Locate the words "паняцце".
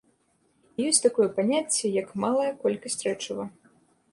1.35-1.91